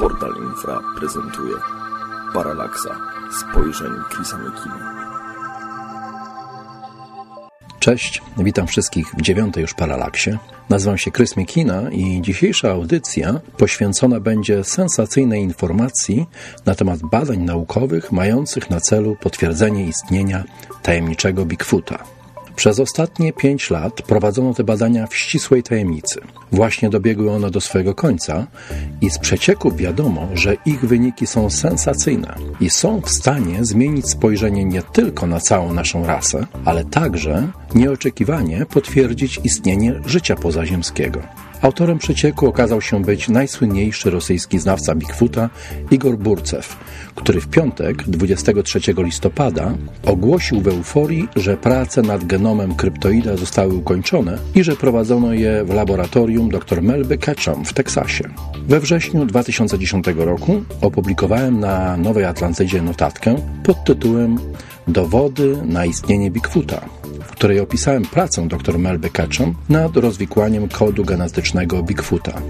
Portal 0.00 0.32
Infra 0.42 0.80
prezentuje 0.98 1.54
Paralaksa 2.34 3.00
spojrzeń 3.40 3.90
Chrisa 4.10 4.38
Mekina. 4.38 4.94
Cześć, 7.80 8.22
witam 8.38 8.66
wszystkich 8.66 9.06
w 9.14 9.22
dziewiątej 9.22 9.60
już 9.60 9.74
Paralaksie. 9.74 10.30
Nazywam 10.68 10.98
się 10.98 11.10
Chris 11.10 11.36
Mekina 11.36 11.90
i 11.90 12.22
dzisiejsza 12.22 12.70
audycja 12.70 13.40
poświęcona 13.56 14.20
będzie 14.20 14.64
sensacyjnej 14.64 15.42
informacji 15.42 16.26
na 16.66 16.74
temat 16.74 17.00
badań 17.00 17.38
naukowych 17.38 18.12
mających 18.12 18.70
na 18.70 18.80
celu 18.80 19.16
potwierdzenie 19.20 19.86
istnienia 19.86 20.44
tajemniczego 20.82 21.44
Bigfoota. 21.44 22.19
Przez 22.60 22.80
ostatnie 22.80 23.32
pięć 23.32 23.70
lat 23.70 24.02
prowadzono 24.02 24.54
te 24.54 24.64
badania 24.64 25.06
w 25.06 25.16
ścisłej 25.16 25.62
tajemnicy. 25.62 26.20
Właśnie 26.52 26.90
dobiegły 26.90 27.30
one 27.30 27.50
do 27.50 27.60
swojego 27.60 27.94
końca 27.94 28.46
i 29.00 29.10
z 29.10 29.18
przecieków 29.18 29.76
wiadomo, 29.76 30.28
że 30.34 30.56
ich 30.66 30.80
wyniki 30.80 31.26
są 31.26 31.50
sensacyjne 31.50 32.34
i 32.60 32.70
są 32.70 33.00
w 33.00 33.10
stanie 33.10 33.64
zmienić 33.64 34.08
spojrzenie 34.08 34.64
nie 34.64 34.82
tylko 34.82 35.26
na 35.26 35.40
całą 35.40 35.72
naszą 35.72 36.06
rasę, 36.06 36.46
ale 36.64 36.84
także 36.84 37.48
nieoczekiwanie 37.74 38.66
potwierdzić 38.66 39.40
istnienie 39.44 40.00
życia 40.06 40.36
pozaziemskiego. 40.36 41.20
Autorem 41.62 41.98
przecieku 41.98 42.46
okazał 42.46 42.80
się 42.80 43.02
być 43.02 43.28
najsłynniejszy 43.28 44.10
rosyjski 44.10 44.58
znawca 44.58 44.94
Bigfoota 44.94 45.50
Igor 45.90 46.18
Burcew, 46.18 46.76
który 47.14 47.40
w 47.40 47.48
piątek, 47.48 48.02
23 48.02 48.80
listopada, 48.96 49.74
ogłosił 50.06 50.60
w 50.60 50.68
euforii, 50.68 51.28
że 51.36 51.56
prace 51.56 52.02
nad 52.02 52.24
genomem 52.24 52.74
kryptoida 52.74 53.36
zostały 53.36 53.74
ukończone 53.74 54.38
i 54.54 54.64
że 54.64 54.76
prowadzono 54.76 55.32
je 55.32 55.64
w 55.64 55.74
laboratorium 55.74 56.48
dr 56.48 56.82
Melby 56.82 57.18
Ketchum 57.18 57.64
w 57.64 57.72
Teksasie. 57.72 58.24
We 58.68 58.80
wrześniu 58.80 59.26
2010 59.26 60.06
roku 60.16 60.62
opublikowałem 60.80 61.60
na 61.60 61.96
Nowej 61.96 62.24
Atlantydzie 62.24 62.82
notatkę 62.82 63.36
pod 63.62 63.84
tytułem 63.84 64.38
Dowody 64.88 65.56
na 65.64 65.86
istnienie 65.86 66.30
Bigfoota 66.30 66.99
w 67.20 67.30
której 67.30 67.60
opisałem 67.60 68.02
pracę 68.02 68.48
dr 68.48 68.78
Melby 68.78 69.10
Ketchum 69.10 69.54
nad 69.68 69.96
rozwikłaniem 69.96 70.68
kodu 70.68 71.04
genetycznego 71.04 71.82
Bigfoota. 71.82 72.40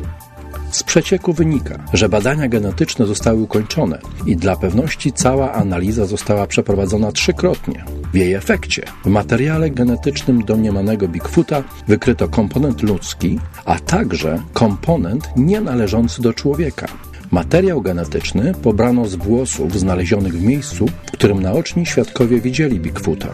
Z 0.70 0.82
przecieku 0.82 1.32
wynika, 1.32 1.78
że 1.92 2.08
badania 2.08 2.48
genetyczne 2.48 3.06
zostały 3.06 3.40
ukończone 3.40 3.98
i 4.26 4.36
dla 4.36 4.56
pewności 4.56 5.12
cała 5.12 5.52
analiza 5.52 6.06
została 6.06 6.46
przeprowadzona 6.46 7.12
trzykrotnie. 7.12 7.84
W 8.12 8.16
jej 8.16 8.34
efekcie 8.34 8.82
w 9.04 9.08
materiale 9.08 9.70
genetycznym 9.70 10.44
domniemanego 10.44 11.08
Bigfoota 11.08 11.62
wykryto 11.88 12.28
komponent 12.28 12.82
ludzki, 12.82 13.38
a 13.64 13.78
także 13.78 14.42
komponent 14.52 15.28
nienależący 15.36 16.22
do 16.22 16.32
człowieka, 16.32 16.86
Materiał 17.30 17.82
genetyczny 17.82 18.54
pobrano 18.62 19.08
z 19.08 19.14
włosów 19.14 19.78
znalezionych 19.78 20.32
w 20.32 20.42
miejscu, 20.42 20.86
w 20.86 21.10
którym 21.12 21.42
naoczni 21.42 21.86
świadkowie 21.86 22.40
widzieli 22.40 22.80
Bigfoota. 22.80 23.28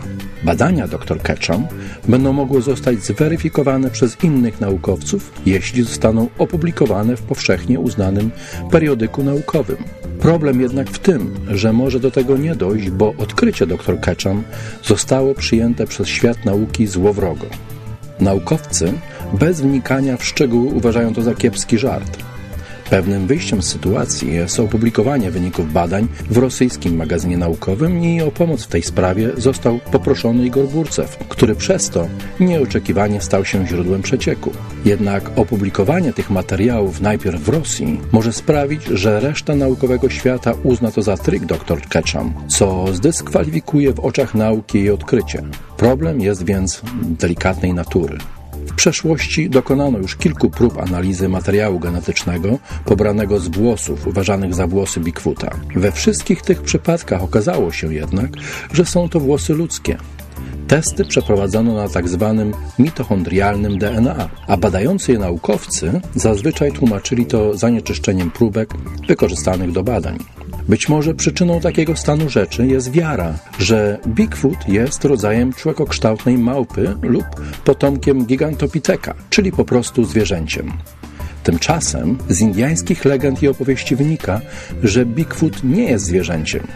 Badania 0.45 0.89
dr 0.89 1.23
Ketchum 1.23 1.67
będą 2.09 2.33
mogły 2.33 2.63
zostać 2.63 2.99
zweryfikowane 2.99 3.91
przez 3.91 4.25
innych 4.25 4.61
naukowców, 4.61 5.33
jeśli 5.47 5.83
zostaną 5.83 6.29
opublikowane 6.39 7.17
w 7.17 7.23
powszechnie 7.23 7.81
uznanym 7.81 8.31
periodyku 8.71 9.25
naukowym. 9.25 9.77
Problem 10.21 10.61
jednak 10.61 10.91
w 10.91 10.99
tym, 10.99 11.35
że 11.49 11.73
może 11.73 12.01
do 12.01 12.11
tego 12.11 12.37
nie 12.37 12.55
dojść, 12.55 12.91
bo 12.91 13.15
odkrycie 13.19 13.67
dr 13.67 14.01
Ketchum 14.01 14.43
zostało 14.85 15.35
przyjęte 15.35 15.87
przez 15.87 16.09
świat 16.09 16.45
nauki 16.45 16.87
złowrogo. 16.87 17.47
Naukowcy 18.21 18.93
bez 19.41 19.61
wnikania 19.61 20.17
w 20.17 20.25
szczegóły 20.25 20.75
uważają 20.75 21.15
to 21.15 21.23
za 21.23 21.35
kiepski 21.35 21.79
żart. 21.79 22.26
Pewnym 22.91 23.27
wyjściem 23.27 23.63
z 23.63 23.69
sytuacji 23.69 24.35
jest 24.35 24.61
opublikowanie 24.61 25.31
wyników 25.31 25.73
badań 25.73 26.09
w 26.31 26.37
rosyjskim 26.37 26.97
magazynie 26.97 27.37
naukowym 27.37 28.05
i 28.05 28.23
o 28.23 28.31
pomoc 28.31 28.65
w 28.65 28.69
tej 28.69 28.83
sprawie 28.83 29.31
został 29.37 29.79
poproszony 29.93 30.47
Igor 30.47 30.69
Burcew, 30.69 31.19
który 31.29 31.55
przez 31.55 31.91
to 31.91 32.09
nieoczekiwanie 32.41 33.21
stał 33.21 33.45
się 33.45 33.67
źródłem 33.67 34.03
przecieku. 34.03 34.51
Jednak 34.85 35.31
opublikowanie 35.39 36.13
tych 36.13 36.31
materiałów 36.31 37.01
najpierw 37.01 37.41
w 37.41 37.49
Rosji 37.49 38.01
może 38.13 38.33
sprawić, 38.33 38.85
że 38.85 39.21
reszta 39.21 39.55
naukowego 39.55 40.09
świata 40.09 40.53
uzna 40.63 40.91
to 40.91 41.03
za 41.03 41.17
trik 41.17 41.45
dr 41.45 41.81
Ketchum, 41.89 42.35
co 42.49 42.87
zdyskwalifikuje 42.93 43.93
w 43.93 44.01
oczach 44.01 44.35
nauki 44.35 44.79
jej 44.79 44.91
odkrycie. 44.91 45.43
Problem 45.77 46.21
jest 46.21 46.45
więc 46.45 46.83
delikatnej 47.03 47.75
natury. 47.75 48.19
W 48.67 48.75
przeszłości 48.75 49.51
dokonano 49.51 49.99
już 49.99 50.17
kilku 50.17 50.51
prób 50.51 50.79
analizy 50.79 51.29
materiału 51.29 51.79
genetycznego 51.79 52.59
pobranego 52.85 53.41
z 53.41 53.49
włosów 53.49 54.07
uważanych 54.07 54.55
za 54.55 54.67
włosy 54.67 55.01
Bigfoota. 55.01 55.51
We 55.77 55.93
wszystkich 55.93 56.43
tych 56.43 56.63
przypadkach 56.63 57.23
okazało 57.23 57.73
się 57.73 57.95
jednak, 57.95 58.31
że 58.73 58.85
są 58.85 59.09
to 59.09 59.21
włosy 59.21 59.55
ludzkie. 59.55 59.97
Testy 60.69 61.05
przeprowadzono 61.05 61.75
na 61.75 61.89
tak 61.89 62.09
zwanym 62.09 62.53
mitochondrialnym 62.79 63.79
DNA, 63.79 64.29
a 64.47 64.57
badający 64.57 65.13
je 65.13 65.19
naukowcy 65.19 66.01
zazwyczaj 66.15 66.73
tłumaczyli 66.73 67.27
to 67.27 67.57
zanieczyszczeniem 67.57 68.31
próbek 68.31 68.71
wykorzystanych 69.09 69.73
do 69.73 69.83
badań. 69.83 70.19
Być 70.69 70.89
może 70.89 71.15
przyczyną 71.15 71.61
takiego 71.61 71.97
stanu 71.97 72.29
rzeczy 72.29 72.67
jest 72.67 72.91
wiara, 72.91 73.35
że 73.59 73.99
Bigfoot 74.07 74.69
jest 74.69 75.05
rodzajem 75.05 75.53
człowiekokształtnej 75.53 76.39
małpy 76.39 76.95
lub 77.03 77.25
potomkiem 77.65 78.25
gigantopiteka, 78.27 79.15
czyli 79.31 79.53
po 79.53 79.65
prostu 79.65 80.05
zwierzęciem. 80.05 80.73
Tymczasem 81.43 82.19
z 82.29 82.41
indiańskich 82.41 83.05
legend 83.05 83.43
i 83.43 83.49
opowieści 83.49 83.97
wynika, 83.97 84.41
że 84.83 85.07
Bigfoot 85.07 85.65
nie 85.65 85.85
jest 85.85 86.05
zwierzęciem. 86.05 86.67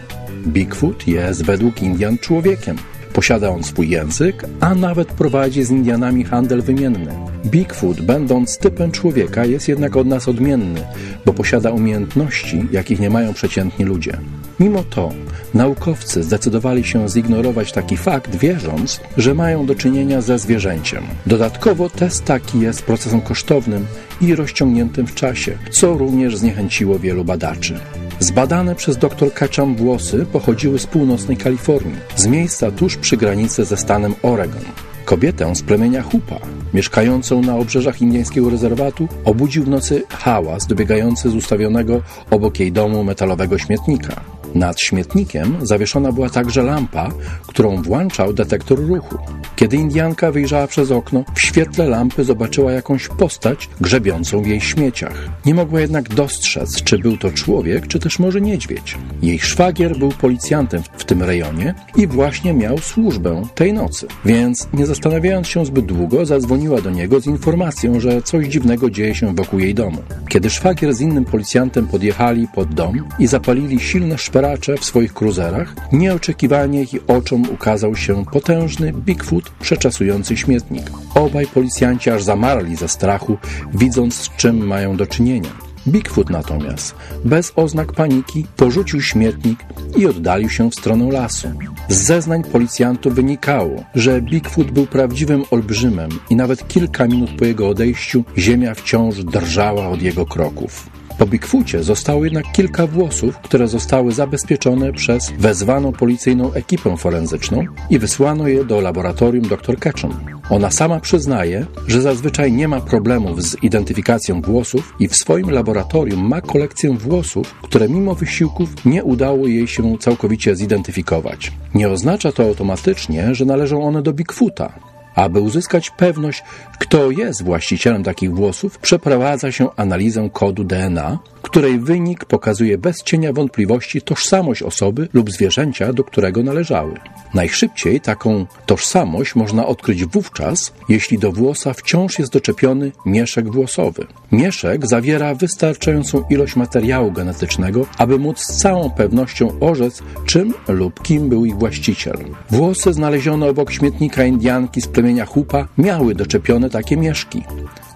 Bigfoot 0.47 1.07
jest 1.07 1.45
według 1.45 1.83
Indian 1.83 2.19
człowiekiem. 2.19 2.77
Posiada 3.13 3.51
on 3.51 3.65
swój 3.65 3.89
język, 3.89 4.45
a 4.61 4.75
nawet 4.75 5.09
prowadzi 5.09 5.65
z 5.65 5.71
Indianami 5.71 6.25
handel 6.25 6.63
wymienny. 6.63 7.15
Bigfoot, 7.47 8.01
będąc 8.01 8.59
typem 8.59 8.91
człowieka, 8.91 9.45
jest 9.45 9.69
jednak 9.69 9.97
od 9.97 10.07
nas 10.07 10.29
odmienny, 10.29 10.81
bo 11.27 11.33
posiada 11.33 11.71
umiejętności, 11.71 12.67
jakich 12.73 13.01
nie 13.01 13.11
mają 13.11 13.35
przeciętni 13.35 13.85
ludzie. 13.85 14.19
Mimo 14.61 14.85
to 14.91 15.13
naukowcy 15.55 16.23
zdecydowali 16.23 16.85
się 16.85 17.09
zignorować 17.09 17.73
taki 17.73 17.97
fakt, 17.97 18.37
wierząc, 18.37 19.01
że 19.17 19.35
mają 19.35 19.67
do 19.67 19.75
czynienia 19.75 20.21
ze 20.21 20.39
zwierzęciem. 20.39 21.03
Dodatkowo 21.27 21.91
test 21.91 22.25
taki 22.25 22.61
jest 22.61 22.83
procesem 22.83 23.21
kosztownym 23.21 23.87
i 24.21 24.35
rozciągniętym 24.35 25.07
w 25.07 25.15
czasie, 25.15 25.59
co 25.71 25.95
również 25.95 26.37
zniechęciło 26.37 26.99
wielu 26.99 27.25
badaczy. 27.25 27.81
Zbadane 28.21 28.75
przez 28.75 28.97
dr 28.97 29.33
Ketchum 29.35 29.77
włosy 29.77 30.27
pochodziły 30.33 30.79
z 30.79 30.87
północnej 30.87 31.37
Kalifornii, 31.37 31.97
z 32.17 32.27
miejsca 32.27 32.71
tuż 32.71 32.97
przy 32.97 33.17
granicy 33.17 33.65
ze 33.65 33.77
stanem 33.77 34.15
Oregon. 34.23 34.63
Kobietę 35.05 35.55
z 35.55 35.63
plemienia 35.63 36.03
Hupa, 36.03 36.39
mieszkającą 36.75 37.43
na 37.43 37.57
obrzeżach 37.57 38.03
indyjskiego 38.03 38.51
rezerwatu, 38.51 39.09
obudził 39.25 39.65
w 39.65 39.69
nocy 39.69 40.03
hałas 40.09 40.67
dobiegający 40.67 41.31
z 41.31 41.35
ustawionego 41.35 42.03
obok 42.31 42.61
jej 42.61 42.73
domu 42.73 43.05
metalowego 43.05 43.59
śmietnika. 43.59 44.21
Nad 44.55 44.81
śmietnikiem 44.81 45.57
zawieszona 45.63 46.13
była 46.13 46.31
także 46.31 46.63
lampa, 46.63 47.09
którą 47.47 47.83
włączał 47.83 48.33
detektor 48.33 48.79
ruchu. 48.79 49.19
Kiedy 49.57 49.77
Indianka 49.77 50.33
wyjrzała 50.33 50.67
przez 50.67 50.91
okno, 50.91 51.25
w 51.35 51.41
świetle 51.41 51.89
lampy 51.89 52.25
zobaczyła 52.25 52.73
jakąś 52.73 53.09
postać 53.09 53.69
grzebiącą 53.81 54.43
w 54.43 54.47
jej 54.47 54.61
śmieciach. 54.61 55.29
Nie 55.47 55.55
mogła 55.55 55.81
jednak 55.81 56.15
dostrzec, 56.15 56.83
czy 56.83 56.99
był 56.99 57.17
to 57.17 57.31
człowiek, 57.31 57.87
czy 57.87 57.99
też 57.99 58.19
może 58.19 58.41
niedźwiedź. 58.41 58.99
Jej 59.23 59.39
szwagier 59.39 59.99
był 59.99 60.09
policjantem 60.09 60.83
w 60.97 61.05
tym 61.05 61.23
rejonie 61.23 61.75
i 61.97 62.07
właśnie 62.07 62.55
miał 62.55 62.79
służbę 62.79 63.43
tej 63.55 63.73
nocy. 63.73 64.07
Więc 64.25 64.69
nie 64.73 64.87
zastanawiając 64.87 65.49
się 65.49 65.67
zbyt 65.67 65.87
długo, 65.87 66.27
zadzwoniła 66.27 66.81
do 66.81 66.91
niego 66.91 67.21
z 67.21 67.27
informacją, 67.27 68.01
że 68.01 68.23
coś 68.23 68.47
dziwnego 68.47 68.91
dzieje 68.91 69.15
się 69.15 69.35
wokół 69.35 69.59
jej 69.59 69.75
domu. 69.75 70.03
Kiedy 70.29 70.51
szwagier 70.51 70.95
z 70.95 71.01
innym 71.01 71.25
policjantem 71.25 71.87
podjechali 71.87 72.49
pod 72.55 72.75
dom 72.75 73.07
i 73.19 73.27
zapalili 73.27 73.81
silne 73.81 74.19
szperacze, 74.19 74.40
szperacze 74.41 74.77
w 74.77 74.85
swoich 74.85 75.15
kruzerach, 75.15 75.75
nieoczekiwanie 75.93 76.83
ich 76.83 77.01
oczom 77.09 77.43
ukazał 77.51 77.97
się 77.97 78.25
potężny 78.25 78.93
Bigfoot 78.93 79.51
przeczasujący 79.51 80.37
śmietnik. 80.37 80.91
Obaj 81.15 81.47
policjanci 81.47 82.11
aż 82.11 82.23
zamarli 82.23 82.77
ze 82.77 82.89
strachu, 82.89 83.39
widząc 83.75 84.15
z 84.15 84.37
czym 84.37 84.67
mają 84.67 84.97
do 84.97 85.07
czynienia. 85.07 85.51
Bigfoot 85.89 86.31
natomiast, 86.31 86.95
bez 87.25 87.53
oznak 87.57 87.93
paniki, 87.93 88.47
porzucił 88.57 89.01
śmietnik 89.01 89.65
i 89.97 90.07
oddalił 90.07 90.51
się 90.51 90.71
w 90.71 90.75
stronę 90.75 91.13
lasu. 91.13 91.49
Z 91.89 91.97
zeznań 91.97 92.45
policjantów 92.45 93.15
wynikało, 93.15 93.85
że 93.95 94.23
Bigfoot 94.23 94.71
był 94.71 94.87
prawdziwym 94.87 95.45
olbrzymem 95.51 96.11
i 96.31 96.37
nawet 96.37 96.69
kilka 96.69 97.07
minut 97.07 97.31
po 97.39 97.45
jego 97.45 97.69
odejściu 97.69 98.25
ziemia 98.39 98.75
wciąż 98.75 99.25
drżała 99.25 99.89
od 99.89 100.03
jego 100.03 100.27
kroków. 100.27 101.00
Po 101.21 101.27
Bigfoocie 101.27 101.83
zostało 101.83 102.25
jednak 102.25 102.53
kilka 102.53 102.87
włosów, 102.87 103.39
które 103.39 103.69
zostały 103.69 104.13
zabezpieczone 104.13 104.93
przez 104.93 105.31
wezwaną 105.39 105.93
policyjną 105.93 106.53
ekipę 106.53 106.97
forenzyczną 106.97 107.65
i 107.91 107.99
wysłano 107.99 108.49
je 108.49 108.65
do 108.65 108.81
laboratorium 108.81 109.49
dr 109.49 109.79
Ketchum. 109.79 110.15
Ona 110.51 110.71
sama 110.71 111.01
przyznaje, 111.01 111.67
że 111.87 112.03
zazwyczaj 112.03 112.53
nie 112.53 112.69
ma 112.69 112.81
problemów 112.81 113.43
z 113.43 113.63
identyfikacją 113.63 114.43
włosów 114.43 114.95
i 115.01 115.09
w 115.09 115.17
swoim 115.17 115.51
laboratorium 115.51 116.29
ma 116.29 116.41
kolekcję 116.41 116.97
włosów, 116.99 117.55
które 117.63 117.89
mimo 117.89 118.15
wysiłków 118.15 118.85
nie 118.85 119.05
udało 119.05 119.47
jej 119.47 119.69
się 119.69 119.99
całkowicie 119.99 120.57
zidentyfikować. 120.57 121.53
Nie 121.75 121.89
oznacza 121.89 122.33
to 122.33 122.43
automatycznie, 122.43 123.35
że 123.35 123.45
należą 123.45 123.83
one 123.83 124.03
do 124.03 124.13
Bigfoota. 124.13 124.90
Aby 125.15 125.41
uzyskać 125.41 125.91
pewność, 125.91 126.43
kto 126.79 127.11
jest 127.11 127.45
właścicielem 127.45 128.05
takich 128.05 128.35
włosów, 128.35 128.79
przeprowadza 128.79 129.53
się 129.53 129.69
analizę 129.77 130.31
kodu 130.33 130.65
DNA, 130.65 131.19
której 131.43 131.79
wynik 131.79 132.25
pokazuje 132.25 132.79
bez 132.79 133.03
cienia 133.03 133.33
wątpliwości 133.33 134.03
tożsamość 134.03 134.63
osoby 134.63 135.09
lub 135.13 135.31
zwierzęcia, 135.31 135.93
do 135.93 136.05
którego 136.05 136.43
należały. 136.43 136.95
Najszybciej 137.35 138.01
taką 138.01 138.47
tożsamość 138.67 139.35
można 139.35 139.67
odkryć 139.67 140.05
wówczas, 140.05 140.73
jeśli 140.89 141.19
do 141.19 141.33
włosa 141.33 141.73
wciąż 141.73 142.19
jest 142.19 142.33
doczepiony 142.33 142.93
mieszek 143.07 143.53
włosowy. 143.53 144.07
Mieszek 144.33 144.87
zawiera 144.87 145.35
wystarczającą 145.35 146.25
ilość 146.31 146.57
materiału 146.57 147.13
genetycznego, 147.13 147.87
aby 147.99 148.19
móc 148.19 148.39
z 148.39 148.57
całą 148.57 148.91
pewnością 148.91 149.61
orzec, 149.61 150.03
czym 150.27 150.55
lub 150.69 151.03
kim 151.03 151.29
był 151.29 151.45
ich 151.45 151.57
właściciel. 151.57 152.17
Włosy 152.51 152.93
znalezione 152.93 153.47
obok 153.47 153.71
śmietnika 153.71 154.25
Indianki 154.25 154.81
z 154.81 154.89
plemienia 154.89 155.27
Hupa 155.27 155.69
miały 155.79 156.15
doczepione 156.15 156.71
takie 156.71 156.97
mieszki. 156.97 157.43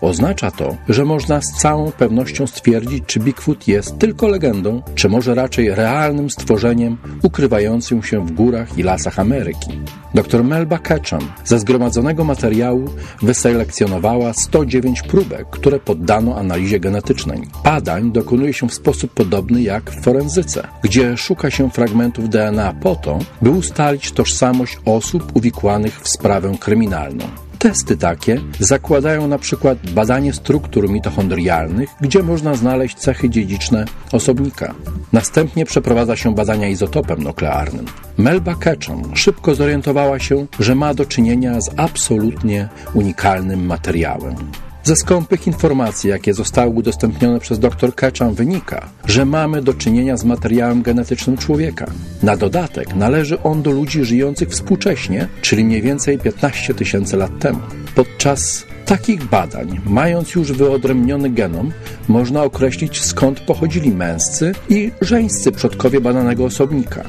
Oznacza 0.01 0.51
to, 0.51 0.77
że 0.89 1.05
można 1.05 1.41
z 1.41 1.53
całą 1.53 1.93
pewnością 1.93 2.47
stwierdzić, 2.47 3.05
czy 3.07 3.21
Bigfoot 3.21 3.69
jest 3.69 3.99
tylko 3.99 4.29
legendą, 4.29 4.83
czy 4.95 5.09
może 5.09 5.35
raczej 5.35 5.75
realnym 5.75 6.31
stworzeniem 6.31 6.97
ukrywającym 7.23 8.03
się 8.03 8.27
w 8.27 8.33
górach 8.33 8.79
i 8.79 8.83
lasach 8.83 9.19
Ameryki. 9.19 9.81
Dr 10.15 10.45
Melba 10.45 10.79
Ketchum 10.79 11.19
ze 11.45 11.59
zgromadzonego 11.59 12.25
materiału 12.25 12.85
wyselekcjonowała 13.23 14.33
109 14.33 15.03
próbek, 15.03 15.51
które 15.51 15.81
poddano 15.81 16.37
analizie 16.37 16.81
genetycznej. 16.81 17.43
Badań 17.65 18.13
dokonuje 18.13 18.53
się 18.53 18.69
w 18.69 18.75
sposób 18.75 19.11
podobny 19.11 19.63
jak 19.63 19.91
w 19.91 20.03
forenzyce, 20.03 20.69
gdzie 20.83 21.17
szuka 21.17 21.51
się 21.51 21.71
fragmentów 21.71 22.29
DNA 22.29 22.73
po 22.73 22.97
to, 22.97 23.19
by 23.43 23.51
ustalić 23.51 24.13
tożsamość 24.13 24.79
osób 24.85 25.37
uwikłanych 25.37 26.01
w 26.01 26.09
sprawę 26.09 26.53
kryminalną. 26.61 27.44
Testy 27.65 27.97
takie 27.97 28.41
zakładają 28.59 29.29
na 29.29 29.39
przykład 29.39 29.91
badanie 29.91 30.33
struktur 30.33 30.91
mitochondrialnych, 30.91 31.91
gdzie 32.01 32.23
można 32.23 32.55
znaleźć 32.55 32.97
cechy 32.97 33.31
dziedziczne 33.31 33.85
osobnika. 34.13 34.75
Następnie 35.13 35.65
przeprowadza 35.65 36.17
się 36.17 36.35
badania 36.35 36.69
izotopem 36.69 37.23
nuklearnym. 37.23 37.85
Melba 38.19 38.55
Ketchum 38.55 39.17
szybko 39.17 39.55
zorientowała 39.55 40.19
się, 40.19 40.47
że 40.61 40.75
ma 40.75 40.95
do 40.95 41.07
czynienia 41.07 41.61
z 41.61 41.71
absolutnie 41.77 42.69
unikalnym 42.95 43.67
materiałem. 43.67 44.37
Ze 44.85 44.97
skąpych 44.97 45.47
informacji, 45.47 46.11
jakie 46.11 46.35
zostały 46.35 46.71
udostępnione 46.71 47.41
przez 47.41 47.59
dr 47.59 47.95
Ketchum, 47.95 48.35
wynika, 48.35 48.89
że 49.07 49.25
mamy 49.25 49.63
do 49.63 49.75
czynienia 49.75 50.17
z 50.17 50.25
materiałem 50.25 50.83
genetycznym 50.83 51.37
człowieka. 51.37 51.87
Na 52.23 52.37
dodatek 52.37 52.95
należy 52.95 53.43
on 53.43 53.63
do 53.63 53.71
ludzi 53.71 54.05
żyjących 54.05 54.49
współcześnie, 54.49 55.29
czyli 55.43 55.65
mniej 55.65 55.83
więcej 55.83 56.19
15 56.19 56.75
tysięcy 56.75 57.17
lat 57.17 57.39
temu. 57.39 57.59
Podczas 57.95 58.67
takich 58.87 59.25
badań, 59.25 59.81
mając 59.87 60.35
już 60.35 60.53
wyodrębniony 60.53 61.31
genom, 61.31 61.73
można 62.09 62.43
określić 62.43 63.03
skąd 63.03 63.41
pochodzili 63.41 63.93
męscy 63.93 64.53
i 64.69 64.91
żeńscy 65.01 65.53
przodkowie 65.53 66.01
badanego 66.01 66.45
osobnika. 66.45 67.05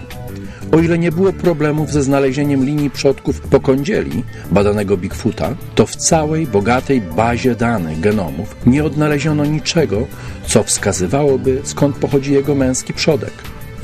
O 0.75 0.79
ile 0.79 0.97
nie 0.97 1.11
było 1.11 1.33
problemów 1.33 1.91
ze 1.91 2.03
znalezieniem 2.03 2.65
linii 2.65 2.89
przodków 2.89 3.41
pokądzieli 3.41 4.23
badanego 4.51 4.97
Bigfoota, 4.97 5.55
to 5.75 5.85
w 5.85 5.95
całej 5.95 6.47
bogatej 6.47 7.01
bazie 7.01 7.55
danych 7.55 7.99
genomów 7.99 8.55
nie 8.65 8.83
odnaleziono 8.83 9.45
niczego, 9.45 10.07
co 10.47 10.63
wskazywałoby 10.63 11.61
skąd 11.63 11.95
pochodzi 11.95 12.33
jego 12.33 12.55
męski 12.55 12.93
przodek. 12.93 13.33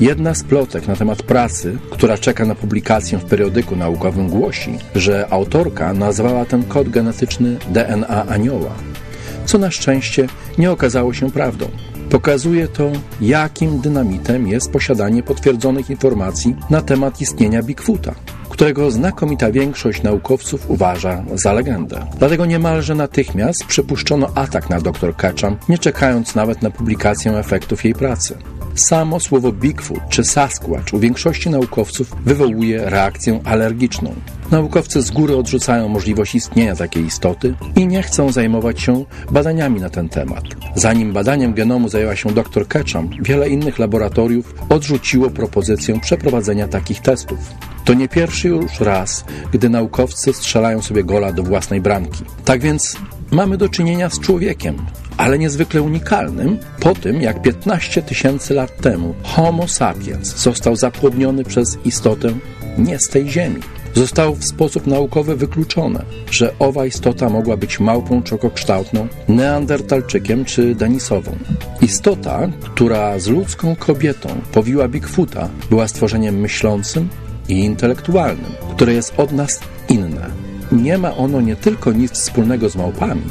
Jedna 0.00 0.34
z 0.34 0.44
plotek 0.44 0.88
na 0.88 0.96
temat 0.96 1.22
pracy, 1.22 1.78
która 1.90 2.18
czeka 2.18 2.44
na 2.44 2.54
publikację 2.54 3.18
w 3.18 3.24
periodyku 3.24 3.76
naukowym, 3.76 4.28
głosi, 4.28 4.78
że 4.94 5.26
autorka 5.30 5.94
nazwała 5.94 6.44
ten 6.44 6.64
kod 6.64 6.88
genetyczny 6.88 7.56
DNA 7.70 8.26
anioła, 8.26 8.74
co 9.44 9.58
na 9.58 9.70
szczęście 9.70 10.26
nie 10.58 10.70
okazało 10.70 11.14
się 11.14 11.30
prawdą. 11.30 11.68
Pokazuje 12.12 12.68
to, 12.68 12.92
jakim 13.20 13.80
dynamitem 13.80 14.48
jest 14.48 14.70
posiadanie 14.70 15.22
potwierdzonych 15.22 15.90
informacji 15.90 16.56
na 16.70 16.82
temat 16.82 17.20
istnienia 17.20 17.62
Bigfoota, 17.62 18.14
którego 18.48 18.90
znakomita 18.90 19.52
większość 19.52 20.02
naukowców 20.02 20.70
uważa 20.70 21.24
za 21.34 21.52
legendę. 21.52 22.06
Dlatego 22.18 22.46
niemalże 22.46 22.94
natychmiast 22.94 23.64
przypuszczono 23.64 24.28
atak 24.34 24.70
na 24.70 24.80
dr 24.80 25.16
Ketchum, 25.16 25.56
nie 25.68 25.78
czekając 25.78 26.34
nawet 26.34 26.62
na 26.62 26.70
publikację 26.70 27.38
efektów 27.38 27.84
jej 27.84 27.94
pracy. 27.94 28.38
Samo 28.74 29.20
słowo 29.20 29.52
Bigfoot 29.52 30.00
czy 30.08 30.24
Sasquatch 30.24 30.92
u 30.92 30.98
większości 30.98 31.50
naukowców 31.50 32.12
wywołuje 32.24 32.90
reakcję 32.90 33.40
alergiczną. 33.44 34.14
Naukowcy 34.50 35.02
z 35.02 35.10
góry 35.10 35.36
odrzucają 35.36 35.88
możliwość 35.88 36.34
istnienia 36.34 36.76
takiej 36.76 37.04
istoty 37.04 37.54
i 37.76 37.86
nie 37.86 38.02
chcą 38.02 38.32
zajmować 38.32 38.80
się 38.80 39.04
badaniami 39.30 39.80
na 39.80 39.90
ten 39.90 40.08
temat. 40.08 40.44
Zanim 40.74 41.12
badaniem 41.12 41.54
genomu 41.54 41.88
zajęła 41.88 42.16
się 42.16 42.32
dr 42.32 42.68
Ketchum, 42.68 43.10
wiele 43.20 43.48
innych 43.48 43.78
laboratoriów 43.78 44.54
odrzuciło 44.68 45.30
propozycję 45.30 46.00
przeprowadzenia 46.00 46.68
takich 46.68 47.00
testów. 47.00 47.38
To 47.84 47.94
nie 47.94 48.08
pierwszy 48.08 48.48
już 48.48 48.80
raz, 48.80 49.24
gdy 49.52 49.68
naukowcy 49.68 50.32
strzelają 50.32 50.82
sobie 50.82 51.04
gola 51.04 51.32
do 51.32 51.42
własnej 51.42 51.80
bramki. 51.80 52.24
Tak 52.44 52.60
więc 52.60 52.96
mamy 53.30 53.56
do 53.56 53.68
czynienia 53.68 54.10
z 54.10 54.20
człowiekiem, 54.20 54.76
ale 55.16 55.38
niezwykle 55.38 55.82
unikalnym, 55.82 56.58
po 56.80 56.94
tym 56.94 57.22
jak 57.22 57.42
15 57.42 58.02
tysięcy 58.02 58.54
lat 58.54 58.76
temu 58.76 59.14
Homo 59.22 59.68
sapiens 59.68 60.36
został 60.36 60.76
zapłodniony 60.76 61.44
przez 61.44 61.78
istotę 61.84 62.32
nie 62.78 62.98
z 62.98 63.08
tej 63.08 63.30
ziemi. 63.30 63.60
Zostało 63.94 64.34
w 64.34 64.44
sposób 64.44 64.86
naukowy 64.86 65.36
wykluczone, 65.36 66.04
że 66.30 66.54
owa 66.58 66.86
istota 66.86 67.28
mogła 67.28 67.56
być 67.56 67.80
małpą 67.80 68.22
czokokształtną, 68.22 69.08
neandertalczykiem 69.28 70.44
czy 70.44 70.74
denisową. 70.74 71.36
Istota, 71.80 72.48
która 72.62 73.18
z 73.18 73.26
ludzką 73.26 73.76
kobietą 73.76 74.28
powiła 74.52 74.88
Bigfoota, 74.88 75.48
była 75.70 75.88
stworzeniem 75.88 76.40
myślącym 76.40 77.08
i 77.48 77.64
intelektualnym, 77.64 78.52
które 78.74 78.92
jest 78.92 79.14
od 79.16 79.32
nas. 79.32 79.60
Nie 80.72 80.98
ma 80.98 81.16
ono 81.16 81.40
nie 81.40 81.56
tylko 81.56 81.92
nic 81.92 82.12
wspólnego 82.12 82.68
z 82.68 82.76
małpami, 82.76 83.22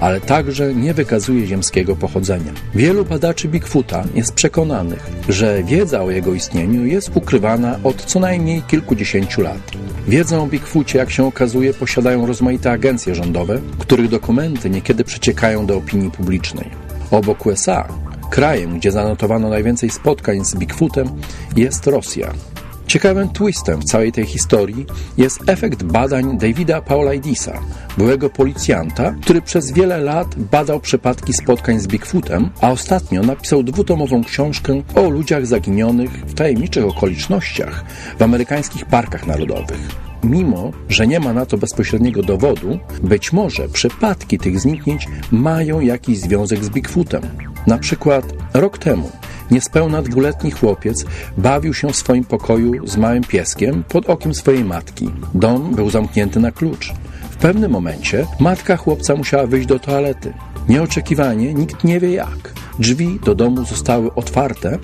ale 0.00 0.20
także 0.20 0.74
nie 0.74 0.94
wykazuje 0.94 1.46
ziemskiego 1.46 1.96
pochodzenia. 1.96 2.52
Wielu 2.74 3.04
badaczy 3.04 3.48
Bigfoota 3.48 4.04
jest 4.14 4.34
przekonanych, 4.34 5.10
że 5.28 5.62
wiedza 5.62 6.02
o 6.02 6.10
jego 6.10 6.34
istnieniu 6.34 6.86
jest 6.86 7.10
ukrywana 7.14 7.78
od 7.84 8.04
co 8.04 8.20
najmniej 8.20 8.62
kilkudziesięciu 8.62 9.42
lat. 9.42 9.70
Wiedzę 10.08 10.40
o 10.40 10.46
Bigfoocie, 10.46 10.98
jak 10.98 11.10
się 11.10 11.26
okazuje, 11.26 11.74
posiadają 11.74 12.26
rozmaite 12.26 12.70
agencje 12.72 13.14
rządowe, 13.14 13.60
których 13.78 14.08
dokumenty 14.08 14.70
niekiedy 14.70 15.04
przeciekają 15.04 15.66
do 15.66 15.76
opinii 15.76 16.10
publicznej. 16.10 16.70
Obok 17.10 17.46
USA, 17.46 17.88
krajem, 18.30 18.78
gdzie 18.78 18.92
zanotowano 18.92 19.48
najwięcej 19.48 19.90
spotkań 19.90 20.44
z 20.44 20.54
Bigfootem, 20.54 21.08
jest 21.56 21.86
Rosja. 21.86 22.32
Ciekawym 22.90 23.28
twistem 23.28 23.80
w 23.80 23.84
całej 23.84 24.12
tej 24.12 24.26
historii 24.26 24.86
jest 25.18 25.48
efekt 25.48 25.82
badań 25.82 26.38
Davida 26.38 26.82
Paulaidisa, 26.82 27.60
byłego 27.98 28.30
policjanta, 28.30 29.14
który 29.22 29.42
przez 29.42 29.72
wiele 29.72 29.98
lat 29.98 30.34
badał 30.38 30.80
przypadki 30.80 31.32
spotkań 31.32 31.78
z 31.78 31.86
Bigfootem, 31.86 32.50
a 32.60 32.70
ostatnio 32.70 33.22
napisał 33.22 33.62
dwutomową 33.62 34.24
książkę 34.24 34.82
o 34.94 35.10
ludziach 35.10 35.46
zaginionych 35.46 36.10
w 36.10 36.34
tajemniczych 36.34 36.84
okolicznościach 36.84 37.84
w 38.18 38.22
amerykańskich 38.22 38.84
parkach 38.84 39.26
narodowych. 39.26 39.80
Mimo, 40.24 40.70
że 40.88 41.06
nie 41.06 41.20
ma 41.20 41.32
na 41.32 41.46
to 41.46 41.58
bezpośredniego 41.58 42.22
dowodu, 42.22 42.78
być 43.02 43.32
może 43.32 43.68
przypadki 43.68 44.38
tych 44.38 44.60
zniknięć 44.60 45.08
mają 45.32 45.80
jakiś 45.80 46.18
związek 46.18 46.64
z 46.64 46.70
Bigfootem. 46.70 47.22
Na 47.66 47.78
przykład 47.78 48.24
rok 48.54 48.78
temu 48.78 49.10
Niespełna 49.50 50.02
dwuletni 50.02 50.50
chłopiec 50.50 51.04
bawił 51.38 51.74
się 51.74 51.88
w 51.88 51.96
swoim 51.96 52.24
pokoju 52.24 52.86
z 52.86 52.96
małym 52.96 53.24
pieskiem 53.24 53.84
pod 53.88 54.10
okiem 54.10 54.34
swojej 54.34 54.64
matki. 54.64 55.10
Dom 55.34 55.74
był 55.74 55.90
zamknięty 55.90 56.40
na 56.40 56.52
klucz. 56.52 56.92
W 57.30 57.36
pewnym 57.36 57.70
momencie 57.70 58.26
matka 58.40 58.76
chłopca 58.76 59.16
musiała 59.16 59.46
wyjść 59.46 59.68
do 59.68 59.78
toalety. 59.78 60.32
Nieoczekiwanie, 60.68 61.54
nikt 61.54 61.84
nie 61.84 62.00
wie 62.00 62.12
jak. 62.12 62.52
Drzwi 62.78 63.18
do 63.24 63.34
domu 63.34 63.64
zostały 63.64 64.14
otwarte 64.14 64.78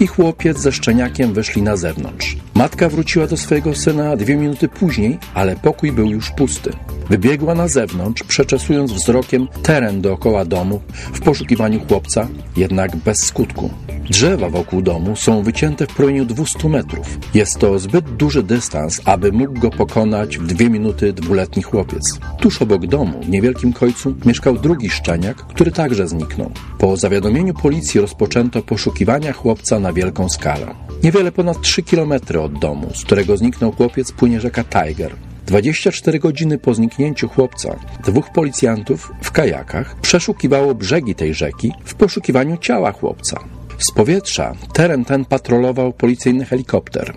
i 0.00 0.06
chłopiec 0.06 0.58
ze 0.58 0.72
szczeniakiem 0.72 1.32
wyszli 1.32 1.62
na 1.62 1.76
zewnątrz. 1.76 2.36
Matka 2.54 2.88
wróciła 2.88 3.26
do 3.26 3.36
swojego 3.36 3.74
syna 3.74 4.16
dwie 4.16 4.36
minuty 4.36 4.68
później, 4.68 5.18
ale 5.34 5.56
pokój 5.56 5.92
był 5.92 6.06
już 6.06 6.30
pusty. 6.30 6.70
Wybiegła 7.10 7.54
na 7.54 7.68
zewnątrz, 7.68 8.22
przeczesując 8.22 8.92
wzrokiem 8.92 9.48
teren 9.62 10.00
dookoła 10.00 10.44
domu 10.44 10.80
w 11.12 11.20
poszukiwaniu 11.20 11.80
chłopca, 11.88 12.28
jednak 12.56 12.96
bez 12.96 13.24
skutku. 13.24 13.70
Drzewa 14.10 14.50
wokół 14.50 14.82
domu 14.82 15.16
są 15.16 15.42
wycięte 15.42 15.86
w 15.86 15.94
promieniu 15.94 16.24
200 16.24 16.68
metrów. 16.68 17.18
Jest 17.34 17.58
to 17.58 17.78
zbyt 17.78 18.16
duży 18.16 18.42
dystans, 18.42 19.00
aby 19.04 19.32
mógł 19.32 19.60
go 19.60 19.70
pokonać 19.70 20.38
w 20.38 20.46
dwie 20.46 20.70
minuty 20.70 21.12
dwuletni 21.12 21.62
chłopiec. 21.62 22.18
Tuż 22.40 22.62
obok 22.62 22.86
domu, 22.86 23.20
w 23.22 23.28
niewielkim 23.28 23.72
końcu, 23.72 24.14
mieszkał 24.26 24.58
drugi 24.58 24.90
szczeniak, 24.90 25.36
który 25.36 25.70
także 25.70 26.08
zniknął. 26.08 26.50
Po 26.78 26.96
zawiadomieniu 26.96 27.54
policji 27.54 28.00
rozpoczęto 28.00 28.62
poszukiwania 28.62 29.32
chłopca 29.32 29.80
na 29.80 29.92
wielką 29.92 30.28
skalę. 30.28 30.66
Niewiele 31.04 31.32
ponad 31.32 31.60
3 31.60 31.82
km 31.82 32.12
od 32.42 32.58
domu, 32.58 32.90
z 32.94 33.04
którego 33.04 33.36
zniknął 33.36 33.72
chłopiec, 33.72 34.12
płynie 34.12 34.40
rzeka 34.40 34.64
Tiger. 34.64 35.14
24 35.46 36.18
godziny 36.18 36.58
po 36.58 36.74
zniknięciu 36.74 37.28
chłopca, 37.28 37.76
dwóch 38.06 38.32
policjantów 38.32 39.12
w 39.22 39.30
kajakach 39.30 39.96
przeszukiwało 40.00 40.74
brzegi 40.74 41.14
tej 41.14 41.34
rzeki 41.34 41.72
w 41.84 41.94
poszukiwaniu 41.94 42.56
ciała 42.56 42.92
chłopca. 42.92 43.55
Z 43.78 43.90
powietrza 43.90 44.54
teren 44.72 45.04
ten 45.04 45.24
patrolował 45.24 45.92
policyjny 45.92 46.44
helikopter. 46.44 47.14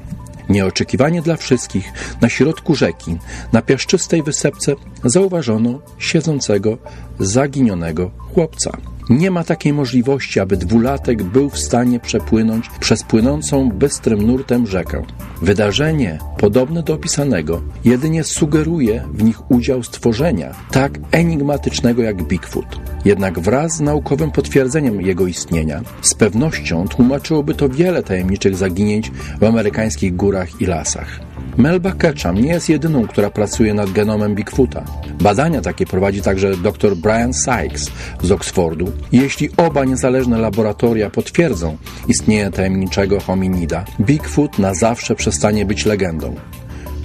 Nieoczekiwanie 0.49 1.21
dla 1.21 1.35
wszystkich, 1.35 1.91
na 2.21 2.29
środku 2.29 2.75
rzeki, 2.75 3.17
na 3.53 3.61
piaszczystej 3.61 4.23
wysepce, 4.23 4.75
zauważono 5.03 5.79
siedzącego, 5.97 6.77
zaginionego 7.19 8.11
chłopca. 8.33 8.77
Nie 9.09 9.31
ma 9.31 9.43
takiej 9.43 9.73
możliwości, 9.73 10.39
aby 10.39 10.57
dwulatek 10.57 11.23
był 11.23 11.49
w 11.49 11.59
stanie 11.59 11.99
przepłynąć 11.99 12.69
przez 12.79 13.03
płynącą 13.03 13.69
bystrym 13.69 14.27
nurtem 14.27 14.67
rzekę. 14.67 15.03
Wydarzenie, 15.41 16.19
podobne 16.37 16.83
do 16.83 16.93
opisanego, 16.93 17.61
jedynie 17.85 18.23
sugeruje 18.23 19.03
w 19.13 19.23
nich 19.23 19.51
udział 19.51 19.83
stworzenia 19.83 20.55
tak 20.71 20.99
enigmatycznego 21.11 22.03
jak 22.03 22.23
Bigfoot. 22.23 22.79
Jednak 23.05 23.39
wraz 23.39 23.75
z 23.75 23.81
naukowym 23.81 24.31
potwierdzeniem 24.31 25.01
jego 25.01 25.27
istnienia, 25.27 25.81
z 26.01 26.13
pewnością 26.13 26.87
tłumaczyłoby 26.87 27.53
to 27.53 27.69
wiele 27.69 28.03
tajemniczych 28.03 28.55
zaginięć 28.55 29.11
w 29.39 29.43
amerykańskich 29.43 30.15
górach 30.15 30.61
i 30.61 30.65
lasach. 30.65 31.28
Melba 31.57 31.91
Ketchum 31.91 32.35
nie 32.35 32.49
jest 32.49 32.69
jedyną, 32.69 33.07
która 33.07 33.29
pracuje 33.29 33.73
nad 33.73 33.91
genomem 33.91 34.35
Bigfoota. 34.35 34.83
Badania 35.21 35.61
takie 35.61 35.85
prowadzi 35.85 36.21
także 36.21 36.57
dr 36.57 36.95
Brian 36.95 37.33
Sykes 37.33 37.91
z 38.21 38.31
Oxfordu. 38.31 38.91
Jeśli 39.11 39.49
oba 39.57 39.85
niezależne 39.85 40.37
laboratoria 40.37 41.09
potwierdzą 41.09 41.77
istnienie 42.07 42.51
tajemniczego 42.51 43.19
hominida, 43.19 43.85
Bigfoot 44.01 44.59
na 44.59 44.73
zawsze 44.73 45.15
przestanie 45.15 45.65
być 45.65 45.85
legendą. 45.85 46.35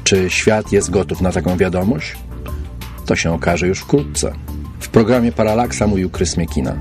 Czy 0.04 0.30
świat 0.30 0.72
jest 0.72 0.90
gotów 0.90 1.20
na 1.20 1.32
taką 1.32 1.56
wiadomość? 1.56 2.16
To 3.06 3.16
się 3.16 3.32
okaże 3.32 3.68
już 3.68 3.80
wkrótce. 3.80 4.32
W 4.80 4.88
programie 4.88 5.32
Paralaksa 5.32 5.86
mówił 5.86 6.10
Krys 6.10 6.36
Miekina. 6.36 6.76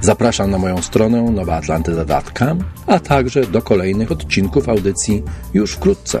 Zapraszam 0.00 0.50
na 0.50 0.58
moją 0.58 0.82
stronę 0.82 1.22
nowaatlantyda.com, 1.22 2.58
a 2.86 2.98
także 2.98 3.46
do 3.46 3.62
kolejnych 3.62 4.12
odcinków 4.12 4.68
audycji 4.68 5.22
już 5.54 5.72
wkrótce. 5.72 6.20